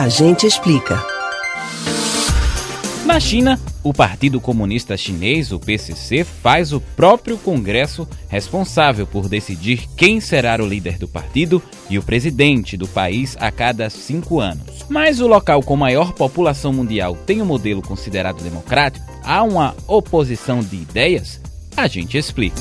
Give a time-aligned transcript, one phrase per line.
[0.00, 0.98] A gente explica.
[3.04, 9.86] Na China, o Partido Comunista Chinês, o PCC, faz o próprio Congresso responsável por decidir
[9.98, 14.86] quem será o líder do partido e o presidente do país a cada cinco anos.
[14.88, 19.04] Mas o local com maior população mundial tem um modelo considerado democrático?
[19.22, 21.42] Há uma oposição de ideias?
[21.76, 22.58] A gente explica.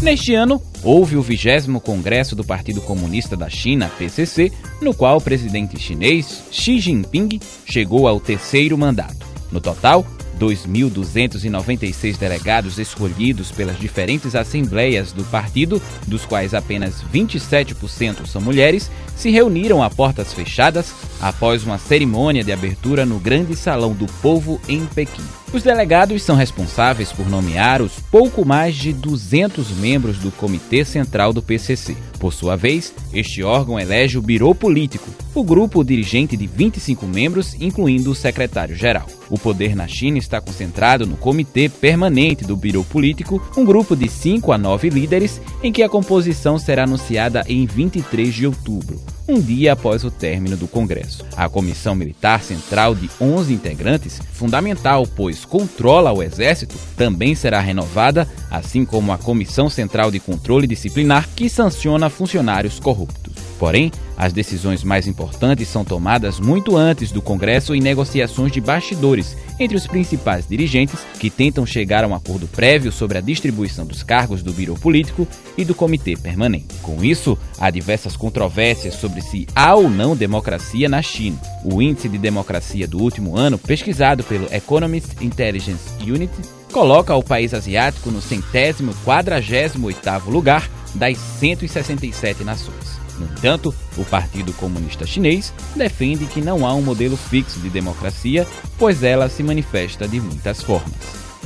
[0.00, 5.20] Neste ano, houve o 20 Congresso do Partido Comunista da China, PCC, no qual o
[5.20, 9.26] presidente chinês Xi Jinping chegou ao terceiro mandato.
[9.50, 10.06] No total,
[10.38, 19.30] 2.296 delegados escolhidos pelas diferentes assembleias do partido, dos quais apenas 27% são mulheres, se
[19.30, 24.86] reuniram a portas fechadas após uma cerimônia de abertura no Grande Salão do Povo em
[24.86, 25.24] Pequim.
[25.52, 31.32] Os delegados são responsáveis por nomear os pouco mais de 200 membros do Comitê Central
[31.32, 31.96] do PCC.
[32.18, 37.54] Por sua vez, este órgão elege o Biro Político, o grupo dirigente de 25 membros,
[37.60, 39.06] incluindo o secretário-geral.
[39.30, 44.08] O poder na China está concentrado no Comitê Permanente do Biro Político, um grupo de
[44.08, 49.40] 5 a 9 líderes, em que a composição será anunciada em 23 de outubro um
[49.40, 51.24] dia após o término do Congresso.
[51.36, 58.26] A Comissão Militar Central, de 11 integrantes, fundamental pois controla o Exército, também será renovada,
[58.50, 63.27] assim como a Comissão Central de Controle Disciplinar, que sanciona funcionários corruptos.
[63.58, 69.36] Porém, as decisões mais importantes são tomadas muito antes do Congresso em negociações de bastidores
[69.58, 74.02] entre os principais dirigentes que tentam chegar a um acordo prévio sobre a distribuição dos
[74.02, 76.74] cargos do Biro Político e do Comitê Permanente.
[76.82, 81.38] Com isso, há diversas controvérsias sobre se há ou não democracia na China.
[81.64, 86.32] O índice de democracia do último ano, pesquisado pelo Economist Intelligence Unit,
[86.72, 93.07] coloca o país asiático no centésimo quadragésimo oitavo lugar das 167 nações.
[93.18, 98.46] No entanto, o Partido Comunista Chinês defende que não há um modelo fixo de democracia,
[98.78, 100.94] pois ela se manifesta de muitas formas.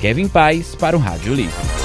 [0.00, 1.81] Kevin Paz para o Rádio Livre.